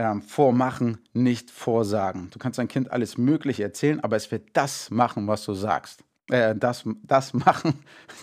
ähm, 0.00 0.22
vormachen, 0.22 0.96
nicht 1.12 1.50
vorsagen. 1.50 2.30
Du 2.30 2.38
kannst 2.38 2.58
dein 2.58 2.68
Kind 2.68 2.90
alles 2.90 3.18
Mögliche 3.18 3.62
erzählen, 3.62 4.00
aber 4.00 4.16
es 4.16 4.30
wird 4.30 4.48
das 4.54 4.90
machen, 4.90 5.26
was 5.26 5.44
du 5.44 5.52
sagst. 5.52 6.02
Äh, 6.30 6.56
das, 6.56 6.84
das 7.02 7.34
machen, 7.34 7.74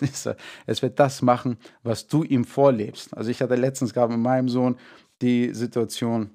es 0.66 0.82
wird 0.82 0.98
das 0.98 1.22
machen, 1.22 1.56
was 1.84 2.08
du 2.08 2.24
ihm 2.24 2.44
vorlebst. 2.44 3.16
Also 3.16 3.30
ich 3.30 3.40
hatte 3.40 3.54
letztens 3.54 3.94
gerade 3.94 4.12
mit 4.12 4.20
meinem 4.20 4.48
Sohn 4.48 4.76
die 5.22 5.54
Situation, 5.54 6.30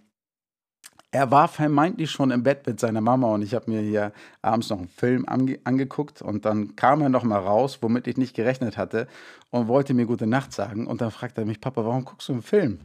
er 1.11 1.29
war 1.29 1.49
vermeintlich 1.49 2.09
schon 2.09 2.31
im 2.31 2.43
Bett 2.43 2.65
mit 2.65 2.79
seiner 2.79 3.01
Mama 3.01 3.27
und 3.33 3.41
ich 3.41 3.53
habe 3.53 3.69
mir 3.69 3.81
hier 3.81 4.13
abends 4.41 4.69
noch 4.69 4.79
einen 4.79 4.87
Film 4.87 5.25
ange 5.27 5.59
angeguckt 5.65 6.21
und 6.21 6.45
dann 6.45 6.77
kam 6.77 7.01
er 7.01 7.09
noch 7.09 7.23
mal 7.23 7.39
raus, 7.39 7.79
womit 7.81 8.07
ich 8.07 8.15
nicht 8.15 8.33
gerechnet 8.33 8.77
hatte 8.77 9.07
und 9.49 9.67
wollte 9.67 9.93
mir 9.93 10.05
gute 10.05 10.25
Nacht 10.25 10.53
sagen 10.53 10.87
und 10.87 11.01
dann 11.01 11.11
fragte 11.11 11.41
er 11.41 11.45
mich, 11.45 11.59
Papa, 11.59 11.83
warum 11.83 12.05
guckst 12.05 12.29
du 12.29 12.33
einen 12.33 12.41
Film? 12.43 12.79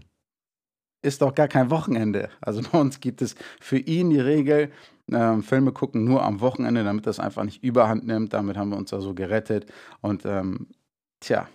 Ist 1.02 1.22
doch 1.22 1.34
gar 1.34 1.48
kein 1.48 1.70
Wochenende. 1.70 2.30
Also 2.40 2.62
bei 2.72 2.78
uns 2.78 3.00
gibt 3.00 3.22
es 3.22 3.34
für 3.60 3.78
ihn 3.78 4.10
die 4.10 4.20
Regel, 4.20 4.70
äh, 5.10 5.42
Filme 5.42 5.72
gucken 5.72 6.04
nur 6.04 6.24
am 6.24 6.40
Wochenende, 6.40 6.84
damit 6.84 7.06
das 7.06 7.20
einfach 7.20 7.44
nicht 7.44 7.62
überhand 7.62 8.06
nimmt. 8.06 8.32
Damit 8.32 8.56
haben 8.56 8.70
wir 8.70 8.76
uns 8.76 8.90
da 8.90 9.00
so 9.00 9.14
gerettet 9.14 9.66
und 10.00 10.24
ähm, 10.24 10.68
tja, 11.20 11.48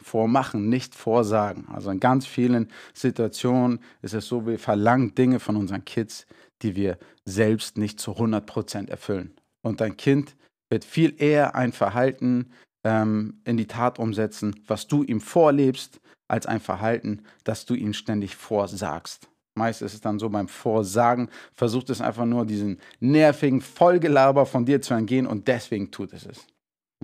vormachen, 0.00 0.68
nicht 0.68 0.94
vorsagen. 0.94 1.66
Also 1.72 1.90
in 1.90 1.98
ganz 1.98 2.26
vielen 2.26 2.68
Situationen 2.92 3.80
ist 4.02 4.14
es 4.14 4.26
so, 4.26 4.46
wir 4.46 4.58
verlangen 4.58 5.14
Dinge 5.14 5.40
von 5.40 5.56
unseren 5.56 5.84
Kids, 5.84 6.26
die 6.62 6.76
wir 6.76 6.98
selbst 7.24 7.78
nicht 7.78 7.98
zu 7.98 8.12
100% 8.12 8.88
erfüllen. 8.88 9.34
Und 9.62 9.80
dein 9.80 9.96
Kind 9.96 10.36
wird 10.70 10.84
viel 10.84 11.14
eher 11.18 11.54
ein 11.54 11.72
Verhalten 11.72 12.50
ähm, 12.84 13.40
in 13.44 13.56
die 13.56 13.66
Tat 13.66 13.98
umsetzen, 13.98 14.62
was 14.66 14.86
du 14.86 15.02
ihm 15.02 15.20
vorlebst, 15.20 16.00
als 16.28 16.46
ein 16.46 16.60
Verhalten, 16.60 17.22
das 17.44 17.66
du 17.66 17.74
ihm 17.74 17.92
ständig 17.92 18.36
vorsagst. 18.36 19.28
Meist 19.56 19.82
ist 19.82 19.94
es 19.94 20.00
dann 20.00 20.18
so 20.18 20.28
beim 20.30 20.48
Vorsagen, 20.48 21.28
versucht 21.54 21.90
es 21.90 22.00
einfach 22.00 22.24
nur 22.24 22.44
diesen 22.44 22.80
nervigen 22.98 23.60
Vollgelaber 23.60 24.46
von 24.46 24.64
dir 24.64 24.82
zu 24.82 24.94
entgehen 24.94 25.26
und 25.26 25.46
deswegen 25.46 25.90
tut 25.90 26.12
es 26.12 26.26
es. 26.26 26.46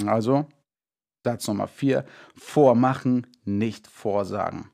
Also 0.07 0.47
Satz 1.25 1.47
Nummer 1.47 1.69
vier, 1.69 2.05
vormachen, 2.35 3.27
nicht 3.45 3.87
vorsagen. 3.87 4.71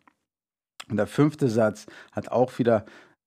Und 0.89 0.97
der 0.97 1.09
fünfte 1.09 1.49
Satz 1.49 1.87
hat 2.13 2.29
auch 2.29 2.59
wieder 2.59 2.87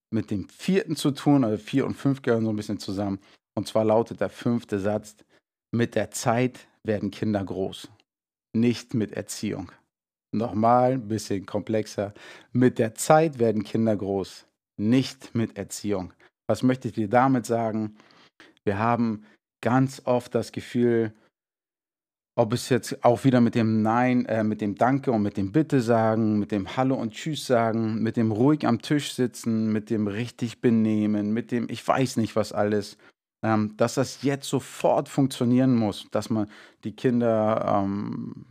mit 0.10 0.32
dem 0.32 0.48
vierten 0.48 0.96
zu 0.96 1.12
tun, 1.12 1.44
also 1.44 1.58
vier 1.58 1.86
und 1.86 1.96
fünf 1.96 2.22
gehören 2.22 2.46
so 2.46 2.50
ein 2.52 2.56
bisschen 2.56 2.80
zusammen. 2.80 3.20
Und 3.56 3.68
zwar 3.68 3.84
lautet 3.84 4.22
der 4.22 4.30
fünfte 4.30 4.80
Satz, 4.80 5.18
mit 5.72 5.94
der 5.96 6.10
Zeit 6.12 6.69
werden 6.86 7.12
Kinder 7.12 7.44
groß, 7.44 7.90
nicht 8.56 8.94
mit 8.94 9.14
Erziehung. 9.14 9.72
Nochmal 10.32 10.94
ein 10.94 11.08
bisschen 11.08 11.46
komplexer. 11.46 12.14
Mit 12.52 12.78
der 12.78 12.94
Zeit 12.96 13.40
werden 13.40 13.64
Kinder 13.64 13.96
groß, 13.96 14.46
nicht 14.78 15.34
mit 15.34 15.58
Erziehung. 15.58 16.14
Was 16.48 16.64
möchte 16.64 16.88
ich 16.88 16.94
dir 16.94 17.10
damit 17.10 17.46
sagen? 17.46 17.98
Wir 18.64 18.78
haben 18.78 19.26
ganz 19.62 20.02
oft 20.06 20.34
das 20.36 20.52
Gefühl, 20.52 21.14
ob 22.40 22.54
es 22.54 22.70
jetzt 22.70 23.04
auch 23.04 23.26
wieder 23.26 23.42
mit 23.42 23.54
dem 23.54 23.82
Nein, 23.82 24.26
äh, 24.28 24.46
mit 24.46 24.62
dem 24.62 24.76
Danke 24.76 25.12
und 25.12 25.22
mit 25.22 25.36
dem 25.36 25.52
Bitte 25.52 25.82
sagen, 25.82 26.40
mit 26.40 26.52
dem 26.52 26.78
Hallo 26.78 26.96
und 26.96 27.14
Tschüss 27.14 27.46
sagen, 27.46 28.02
mit 28.02 28.16
dem 28.16 28.32
ruhig 28.32 28.66
am 28.66 28.82
Tisch 28.82 29.14
sitzen, 29.14 29.74
mit 29.74 29.90
dem 29.90 30.08
richtig 30.08 30.62
benehmen, 30.62 31.34
mit 31.34 31.52
dem 31.52 31.68
ich 31.70 31.86
weiß 31.86 32.16
nicht 32.16 32.38
was 32.38 32.54
alles, 32.54 32.98
ähm, 33.42 33.76
dass 33.78 33.96
das 33.96 34.22
jetzt 34.22 34.50
sofort 34.50 35.10
funktionieren 35.10 35.76
muss, 35.76 36.08
dass 36.12 36.30
man 36.30 36.50
die 36.84 36.92
Kinder, 36.92 37.84
ähm, 37.84 38.46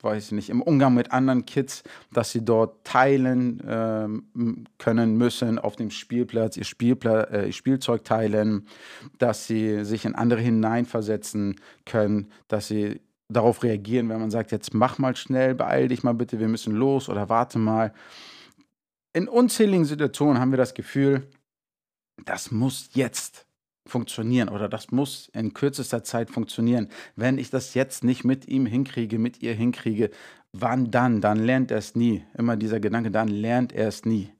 weiß 0.00 0.26
ich 0.26 0.32
nicht, 0.32 0.50
im 0.50 0.62
Umgang 0.62 0.94
mit 0.94 1.12
anderen 1.12 1.44
Kids, 1.44 1.82
dass 2.12 2.32
sie 2.32 2.44
dort 2.44 2.84
teilen 2.84 3.62
ähm, 3.66 4.66
können 4.78 5.16
müssen 5.16 5.58
auf 5.58 5.76
dem 5.76 5.90
Spielplatz, 5.90 6.56
ihr, 6.56 6.64
Spielpla 6.64 7.24
äh, 7.24 7.52
Spielzeug 7.52 8.04
teilen, 8.04 8.66
dass 9.18 9.46
sie 9.46 9.84
sich 9.84 10.04
in 10.04 10.14
andere 10.14 10.40
hineinversetzen 10.40 11.56
können, 11.84 12.30
dass 12.48 12.68
sie 12.68 13.00
darauf 13.28 13.62
reagieren, 13.62 14.08
wenn 14.08 14.20
man 14.20 14.30
sagt, 14.30 14.52
jetzt 14.52 14.74
mach 14.74 14.98
mal 14.98 15.16
schnell, 15.16 15.54
beeil 15.54 15.88
dich 15.88 16.02
mal 16.02 16.14
bitte, 16.14 16.40
wir 16.40 16.48
müssen 16.48 16.74
los 16.74 17.08
oder 17.08 17.28
warte 17.28 17.58
mal. 17.58 17.92
In 19.12 19.28
unzähligen 19.28 19.84
Situationen 19.84 20.40
haben 20.40 20.52
wir 20.52 20.58
das 20.58 20.74
Gefühl, 20.74 21.26
das 22.24 22.50
muss 22.50 22.90
jetzt 22.94 23.46
funktionieren 23.86 24.48
oder 24.48 24.68
das 24.68 24.90
muss 24.90 25.28
in 25.34 25.54
kürzester 25.54 26.04
Zeit 26.04 26.30
funktionieren. 26.30 26.88
Wenn 27.16 27.38
ich 27.38 27.50
das 27.50 27.74
jetzt 27.74 28.04
nicht 28.04 28.24
mit 28.24 28.48
ihm 28.48 28.66
hinkriege, 28.66 29.18
mit 29.18 29.42
ihr 29.42 29.54
hinkriege, 29.54 30.10
wann 30.52 30.90
dann? 30.90 31.20
Dann 31.20 31.38
lernt 31.38 31.70
er 31.70 31.78
es 31.78 31.94
nie. 31.94 32.24
Immer 32.36 32.56
dieser 32.56 32.80
Gedanke, 32.80 33.10
dann 33.10 33.28
lernt 33.28 33.72
er 33.72 33.88
es 33.88 34.04
nie. 34.04 34.30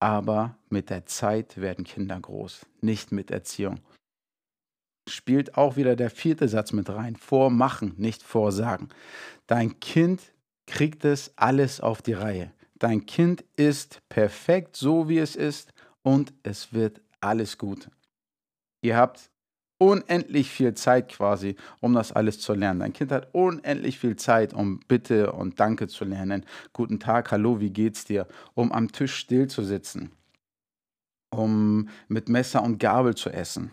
Aber 0.00 0.56
mit 0.68 0.90
der 0.90 1.06
Zeit 1.06 1.60
werden 1.60 1.84
Kinder 1.84 2.20
groß, 2.20 2.66
nicht 2.80 3.10
mit 3.10 3.30
Erziehung 3.30 3.80
spielt 5.08 5.56
auch 5.56 5.76
wieder 5.76 5.96
der 5.96 6.10
vierte 6.10 6.48
Satz 6.48 6.72
mit 6.72 6.88
rein. 6.90 7.16
Vormachen, 7.16 7.94
nicht 7.96 8.22
vorsagen. 8.22 8.88
Dein 9.46 9.80
Kind 9.80 10.20
kriegt 10.66 11.04
es 11.04 11.32
alles 11.36 11.80
auf 11.80 12.02
die 12.02 12.12
Reihe. 12.12 12.52
Dein 12.78 13.06
Kind 13.06 13.44
ist 13.56 14.02
perfekt, 14.08 14.76
so 14.76 15.08
wie 15.08 15.18
es 15.18 15.34
ist, 15.34 15.72
und 16.02 16.32
es 16.42 16.72
wird 16.72 17.00
alles 17.20 17.58
gut. 17.58 17.90
Ihr 18.82 18.96
habt 18.96 19.30
unendlich 19.78 20.50
viel 20.50 20.74
Zeit 20.74 21.08
quasi, 21.08 21.56
um 21.80 21.94
das 21.94 22.12
alles 22.12 22.40
zu 22.40 22.54
lernen. 22.54 22.80
Dein 22.80 22.92
Kind 22.92 23.12
hat 23.12 23.28
unendlich 23.32 23.98
viel 23.98 24.16
Zeit, 24.16 24.52
um 24.52 24.80
Bitte 24.88 25.32
und 25.32 25.60
Danke 25.60 25.88
zu 25.88 26.04
lernen. 26.04 26.44
Guten 26.72 26.98
Tag, 26.98 27.30
hallo, 27.30 27.60
wie 27.60 27.70
geht's 27.70 28.04
dir? 28.04 28.26
Um 28.54 28.72
am 28.72 28.90
Tisch 28.90 29.14
still 29.14 29.46
zu 29.46 29.62
sitzen, 29.62 30.12
um 31.30 31.88
mit 32.08 32.28
Messer 32.28 32.62
und 32.62 32.78
Gabel 32.78 33.14
zu 33.14 33.30
essen 33.30 33.72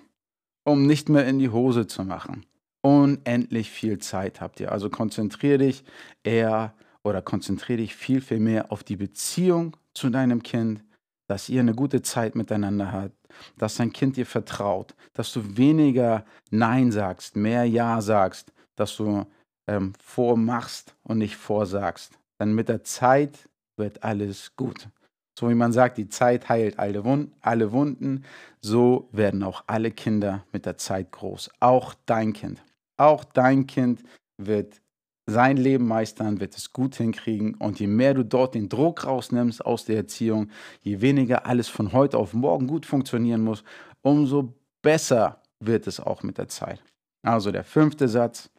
um 0.65 0.85
nicht 0.85 1.07
mehr 1.07 1.25
in 1.25 1.39
die 1.39 1.49
Hose 1.49 1.87
zu 1.87 2.03
machen. 2.03 2.45
Unendlich 2.81 3.71
viel 3.71 3.99
Zeit 3.99 4.41
habt 4.41 4.59
ihr. 4.59 4.71
Also 4.71 4.89
konzentriere 4.89 5.59
dich 5.59 5.83
eher 6.23 6.73
oder 7.03 7.21
konzentriere 7.21 7.77
dich 7.77 7.95
viel, 7.95 8.19
viel 8.19 8.39
mehr 8.39 8.71
auf 8.71 8.83
die 8.83 8.97
Beziehung 8.97 9.77
zu 9.93 10.09
deinem 10.09 10.43
Kind, 10.43 10.83
dass 11.27 11.49
ihr 11.49 11.59
eine 11.59 11.73
gute 11.73 12.01
Zeit 12.01 12.35
miteinander 12.35 12.91
habt, 12.91 13.15
dass 13.57 13.75
dein 13.75 13.91
Kind 13.93 14.17
dir 14.17 14.25
vertraut, 14.25 14.95
dass 15.13 15.33
du 15.33 15.57
weniger 15.57 16.25
Nein 16.51 16.91
sagst, 16.91 17.35
mehr 17.35 17.65
Ja 17.65 18.01
sagst, 18.01 18.51
dass 18.75 18.95
du 18.95 19.25
ähm, 19.67 19.93
vormachst 20.01 20.95
und 21.03 21.17
nicht 21.17 21.35
vorsagst. 21.35 22.17
Denn 22.39 22.53
mit 22.53 22.69
der 22.69 22.83
Zeit 22.83 23.49
wird 23.77 24.03
alles 24.03 24.55
gut. 24.55 24.89
So 25.37 25.49
wie 25.49 25.55
man 25.55 25.73
sagt, 25.73 25.97
die 25.97 26.07
Zeit 26.07 26.47
heilt 26.47 26.79
alle, 26.79 27.03
Wund 27.03 27.33
alle 27.41 27.71
Wunden, 27.73 28.23
so 28.61 29.09
werden 29.11 29.43
auch 29.43 29.63
alle 29.67 29.91
Kinder 29.91 30.45
mit 30.53 30.65
der 30.65 30.77
Zeit 30.77 31.11
groß. 31.11 31.49
Auch 31.59 31.93
dein 32.05 32.31
Kind. 32.31 32.63
Auch 32.97 33.25
dein 33.25 33.67
Kind 33.67 34.03
wird 34.37 34.81
sein 35.27 35.57
Leben 35.57 35.87
meistern, 35.87 36.39
wird 36.39 36.55
es 36.55 36.71
gut 36.71 36.95
hinkriegen. 36.95 37.55
Und 37.55 37.79
je 37.79 37.87
mehr 37.87 38.13
du 38.13 38.23
dort 38.23 38.55
den 38.55 38.69
Druck 38.69 39.05
rausnimmst 39.05 39.65
aus 39.65 39.85
der 39.85 39.97
Erziehung, 39.97 40.49
je 40.81 41.01
weniger 41.01 41.45
alles 41.45 41.67
von 41.67 41.93
heute 41.93 42.17
auf 42.17 42.33
morgen 42.33 42.67
gut 42.67 42.85
funktionieren 42.85 43.41
muss, 43.41 43.63
umso 44.01 44.53
besser 44.81 45.41
wird 45.59 45.87
es 45.87 45.99
auch 45.99 46.23
mit 46.23 46.37
der 46.37 46.47
Zeit. 46.47 46.83
Also 47.23 47.51
der 47.51 47.63
fünfte 47.63 48.07
Satz, 48.07 48.51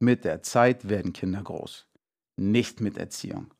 mit 0.00 0.24
der 0.24 0.42
Zeit 0.42 0.88
werden 0.88 1.12
Kinder 1.12 1.42
groß, 1.42 1.86
nicht 2.36 2.80
mit 2.80 2.96
Erziehung. 2.96 3.52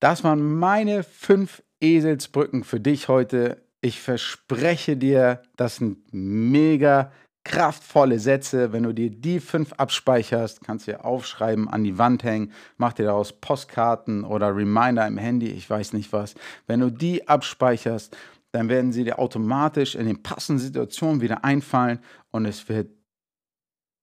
Das 0.00 0.24
waren 0.24 0.58
meine 0.58 1.04
fünf 1.04 1.62
Eselsbrücken 1.80 2.64
für 2.64 2.80
dich 2.80 3.08
heute. 3.08 3.62
Ich 3.80 4.00
verspreche 4.00 4.96
dir, 4.96 5.42
das 5.56 5.76
sind 5.76 6.12
mega 6.12 7.12
kraftvolle 7.46 8.18
Sätze. 8.18 8.72
Wenn 8.72 8.82
du 8.82 8.92
dir 8.92 9.08
die 9.08 9.38
fünf 9.38 9.72
abspeicherst, 9.74 10.64
kannst 10.64 10.86
du 10.86 10.92
dir 10.92 11.04
aufschreiben, 11.04 11.68
an 11.68 11.84
die 11.84 11.96
Wand 11.96 12.24
hängen, 12.24 12.52
mach 12.76 12.92
dir 12.92 13.04
daraus 13.04 13.32
Postkarten 13.32 14.24
oder 14.24 14.54
Reminder 14.54 15.06
im 15.06 15.16
Handy, 15.16 15.46
ich 15.46 15.70
weiß 15.70 15.92
nicht 15.92 16.12
was. 16.12 16.34
Wenn 16.66 16.80
du 16.80 16.90
die 16.90 17.28
abspeicherst, 17.28 18.16
dann 18.50 18.68
werden 18.68 18.92
sie 18.92 19.04
dir 19.04 19.18
automatisch 19.20 19.94
in 19.94 20.06
den 20.06 20.22
passenden 20.22 20.60
Situationen 20.60 21.20
wieder 21.20 21.44
einfallen 21.44 22.00
und 22.32 22.46
es 22.46 22.68
wird 22.68 22.90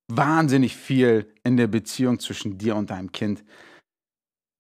wahnsinnig 0.08 0.78
viel 0.78 1.28
in 1.44 1.58
der 1.58 1.68
Beziehung 1.68 2.20
zwischen 2.20 2.58
dir 2.58 2.78
und 2.78 2.92
deinem 2.92 3.12
Kind 3.12 3.44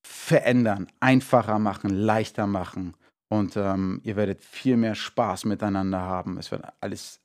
verändern, 0.05 0.87
einfacher 0.99 1.57
machen, 1.57 1.89
leichter 1.89 2.47
machen. 2.47 2.95
Und 3.29 3.55
ähm, 3.55 4.01
ihr 4.03 4.15
werdet 4.15 4.43
viel 4.43 4.77
mehr 4.77 4.95
Spaß 4.95 5.45
miteinander 5.45 6.01
haben. 6.01 6.37
Es 6.37 6.51
wird 6.51 6.63
alles 6.81 7.22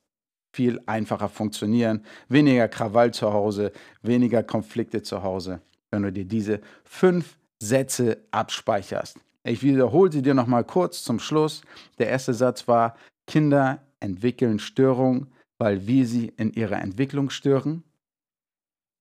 viel 0.51 0.79
einfacher 0.85 1.29
funktionieren. 1.29 2.03
Weniger 2.27 2.67
Krawall 2.67 3.13
zu 3.13 3.31
Hause, 3.33 3.71
weniger 4.01 4.43
Konflikte 4.43 5.01
zu 5.01 5.23
Hause. 5.23 5.61
wenn 5.91 6.03
du 6.03 6.11
dir 6.11 6.25
diese 6.25 6.61
fünf 6.83 7.37
Sätze 7.59 8.19
abspeicherst. 8.31 9.19
Ich 9.43 9.63
wiederhole 9.63 10.11
sie 10.11 10.21
dir 10.21 10.33
nochmal 10.33 10.63
kurz 10.63 11.03
zum 11.03 11.19
Schluss. 11.19 11.61
Der 11.97 12.09
erste 12.09 12.33
Satz 12.33 12.67
war, 12.67 12.95
Kinder 13.27 13.81
entwickeln 13.99 14.59
Störungen, 14.59 15.27
weil 15.57 15.87
wir 15.87 16.05
sie 16.05 16.33
in 16.37 16.51
ihrer 16.53 16.81
Entwicklung 16.81 17.29
stören. 17.29 17.83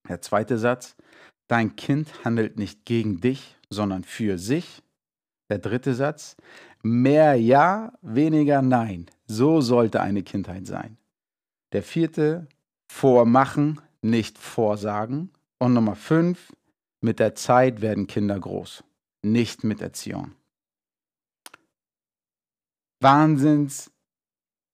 Der 0.08 0.20
zweite 0.20 0.58
Satz, 0.58 0.96
dein 1.48 1.76
Kind 1.76 2.08
handelt 2.24 2.58
nicht 2.58 2.84
gegen 2.84 3.20
dich, 3.20 3.56
sondern 3.70 4.04
für 4.04 4.38
sich. 4.38 4.82
Der 5.50 5.58
dritte 5.58 5.94
Satz, 5.94 6.36
mehr 6.82 7.34
Ja, 7.34 7.92
weniger 8.02 8.62
Nein. 8.62 9.06
So 9.26 9.60
sollte 9.60 10.00
eine 10.00 10.22
Kindheit 10.22 10.66
sein. 10.66 10.97
Der 11.72 11.82
vierte, 11.82 12.46
vormachen, 12.90 13.80
nicht 14.02 14.38
vorsagen. 14.38 15.30
Und 15.58 15.74
Nummer 15.74 15.96
fünf, 15.96 16.52
mit 17.00 17.18
der 17.18 17.34
Zeit 17.34 17.80
werden 17.80 18.06
Kinder 18.06 18.38
groß, 18.38 18.84
nicht 19.22 19.64
mit 19.64 19.80
Erziehung. 19.80 20.32
Wahnsinns 23.00 23.90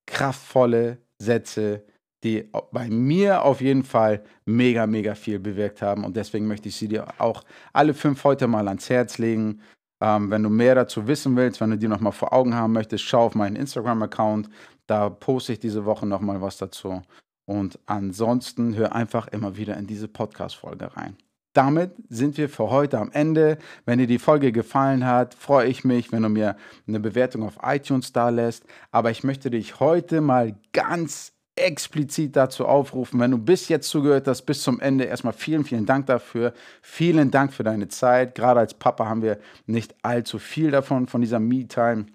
kraftvolle 0.07 0.99
Sätze, 1.19 1.85
die 2.23 2.49
bei 2.73 2.89
mir 2.89 3.43
auf 3.43 3.61
jeden 3.61 3.85
Fall 3.85 4.25
mega, 4.47 4.87
mega 4.87 5.15
viel 5.15 5.39
bewirkt 5.39 5.83
haben. 5.83 6.05
Und 6.05 6.17
deswegen 6.17 6.47
möchte 6.47 6.69
ich 6.69 6.77
sie 6.77 6.89
dir 6.89 7.07
auch 7.19 7.45
alle 7.73 7.95
fünf 7.95 8.25
heute 8.25 8.47
mal 8.47 8.67
ans 8.69 8.89
Herz 8.89 9.19
legen. 9.19 9.61
Ähm, 10.03 10.31
wenn 10.31 10.43
du 10.43 10.51
mehr 10.51 10.75
dazu 10.75 11.07
wissen 11.07 11.37
willst, 11.37 11.61
wenn 11.61 11.71
du 11.71 11.79
die 11.79 11.89
nochmal 11.89 12.13
vor 12.13 12.33
Augen 12.33 12.55
haben 12.55 12.73
möchtest, 12.73 13.05
schau 13.05 13.27
auf 13.27 13.35
meinen 13.35 13.57
Instagram-Account. 13.57 14.49
Da 14.87 15.09
poste 15.09 15.55
ich 15.55 15.59
diese 15.59 15.85
Woche 15.85 16.07
nochmal 16.07 16.41
was 16.41 16.59
dazu. 16.59 17.03
Und 17.47 17.79
ansonsten 17.87 18.75
hör 18.75 18.95
einfach 18.95 19.29
immer 19.29 19.57
wieder 19.57 19.77
in 19.77 19.87
diese 19.87 20.09
Podcast-Folge 20.09 20.97
rein. 20.97 21.17
Damit 21.53 21.93
sind 22.09 22.37
wir 22.37 22.49
für 22.49 22.71
heute 22.71 22.99
am 22.99 23.13
Ende. 23.13 23.59
Wenn 23.87 23.99
dir 23.99 24.09
die 24.09 24.19
Folge 24.19 24.51
gefallen 24.51 25.07
hat, 25.07 25.35
freue 25.35 25.69
ich 25.69 25.85
mich, 25.85 26.11
wenn 26.11 26.23
du 26.23 26.29
mir 26.29 26.57
eine 26.89 26.99
Bewertung 26.99 27.45
auf 27.45 27.59
iTunes 27.63 28.13
da 28.13 28.29
lässt. 28.29 28.65
Aber 28.91 29.13
ich 29.13 29.23
möchte 29.23 29.51
dich 29.51 29.79
heute 29.79 30.21
mal 30.21 30.57
ganz 30.73 31.33
explizit 31.57 32.35
dazu 32.35 32.67
aufrufen, 32.67 33.21
wenn 33.21 33.31
du 33.31 33.39
bis 33.39 33.69
jetzt 33.69 33.89
zugehört 33.89 34.27
hast, 34.27 34.43
bis 34.43 34.63
zum 34.63 34.81
Ende, 34.81 35.05
erstmal 35.05 35.33
vielen, 35.33 35.65
vielen 35.65 35.87
Dank 35.87 36.07
dafür. 36.07 36.53
Vielen 36.83 37.31
Dank 37.31 37.53
für 37.53 37.63
deine 37.63 37.87
Zeit. 37.87 38.35
Gerade 38.35 38.61
als 38.61 38.75
Papa 38.75 39.07
haben 39.07 39.23
wir 39.23 39.39
nicht 39.67 39.95
allzu 40.03 40.41
viel 40.41 40.73
davon, 40.73 41.07
von 41.07 41.21
dieser 41.21 41.39
Me-Time. 41.39 42.07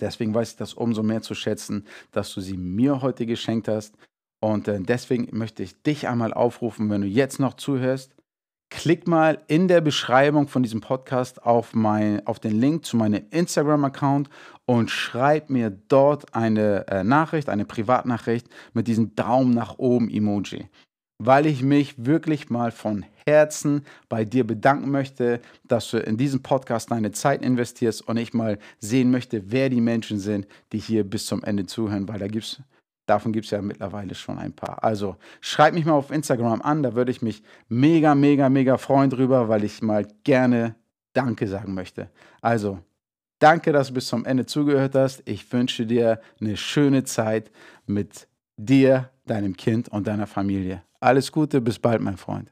Deswegen 0.00 0.34
weiß 0.34 0.52
ich 0.52 0.56
das 0.56 0.74
umso 0.74 1.02
mehr 1.02 1.22
zu 1.22 1.34
schätzen, 1.34 1.86
dass 2.12 2.32
du 2.34 2.40
sie 2.40 2.56
mir 2.56 3.02
heute 3.02 3.26
geschenkt 3.26 3.68
hast. 3.68 3.94
Und 4.40 4.68
äh, 4.68 4.78
deswegen 4.80 5.28
möchte 5.36 5.62
ich 5.62 5.82
dich 5.82 6.08
einmal 6.08 6.32
aufrufen, 6.32 6.90
wenn 6.90 7.02
du 7.02 7.06
jetzt 7.06 7.40
noch 7.40 7.54
zuhörst, 7.54 8.14
klick 8.70 9.06
mal 9.06 9.42
in 9.46 9.68
der 9.68 9.80
Beschreibung 9.80 10.48
von 10.48 10.62
diesem 10.62 10.80
Podcast 10.80 11.42
auf, 11.44 11.74
mein, 11.74 12.26
auf 12.26 12.40
den 12.40 12.60
Link 12.60 12.84
zu 12.84 12.96
meinem 12.96 13.24
Instagram-Account 13.30 14.28
und 14.66 14.90
schreib 14.90 15.50
mir 15.50 15.70
dort 15.70 16.34
eine 16.34 16.86
äh, 16.88 17.04
Nachricht, 17.04 17.48
eine 17.48 17.64
Privatnachricht 17.64 18.48
mit 18.74 18.88
diesem 18.88 19.14
Daumen 19.14 19.54
nach 19.54 19.78
oben 19.78 20.10
Emoji. 20.10 20.68
Weil 21.18 21.46
ich 21.46 21.62
mich 21.62 21.94
wirklich 22.04 22.50
mal 22.50 22.70
von 22.70 23.04
Herzen 23.26 23.84
bei 24.08 24.24
dir 24.24 24.46
bedanken 24.46 24.90
möchte, 24.90 25.40
dass 25.64 25.90
du 25.90 25.98
in 25.98 26.16
diesen 26.16 26.42
Podcast 26.42 26.90
deine 26.90 27.12
Zeit 27.12 27.42
investierst 27.42 28.06
und 28.06 28.16
ich 28.18 28.34
mal 28.34 28.58
sehen 28.78 29.10
möchte, 29.10 29.50
wer 29.50 29.68
die 29.68 29.80
Menschen 29.80 30.18
sind, 30.18 30.46
die 30.72 30.78
hier 30.78 31.04
bis 31.04 31.26
zum 31.26 31.42
Ende 31.42 31.66
zuhören, 31.66 32.08
weil 32.08 32.18
da 32.18 32.28
gibt 32.28 32.44
es 32.44 32.62
Davon 33.06 33.32
gibt 33.32 33.44
es 33.44 33.52
ja 33.52 33.62
mittlerweile 33.62 34.16
schon 34.16 34.36
ein 34.36 34.52
paar. 34.52 34.82
Also 34.82 35.16
schreib 35.40 35.74
mich 35.74 35.84
mal 35.84 35.92
auf 35.92 36.10
Instagram 36.10 36.60
an, 36.60 36.82
da 36.82 36.96
würde 36.96 37.12
ich 37.12 37.22
mich 37.22 37.42
mega, 37.68 38.16
mega, 38.16 38.48
mega 38.48 38.78
freuen 38.78 39.10
drüber, 39.10 39.48
weil 39.48 39.62
ich 39.62 39.80
mal 39.80 40.06
gerne 40.24 40.74
Danke 41.12 41.46
sagen 41.46 41.72
möchte. 41.72 42.10
Also 42.42 42.80
danke, 43.38 43.72
dass 43.72 43.88
du 43.88 43.94
bis 43.94 44.08
zum 44.08 44.24
Ende 44.24 44.44
zugehört 44.44 44.96
hast. 44.96 45.22
Ich 45.24 45.50
wünsche 45.52 45.86
dir 45.86 46.20
eine 46.40 46.56
schöne 46.56 47.04
Zeit 47.04 47.52
mit 47.86 48.26
dir, 48.56 49.10
deinem 49.24 49.56
Kind 49.56 49.88
und 49.88 50.08
deiner 50.08 50.26
Familie. 50.26 50.82
Alles 51.06 51.30
Gute, 51.30 51.60
bis 51.60 51.78
bald, 51.78 52.02
mein 52.02 52.16
Freund. 52.16 52.50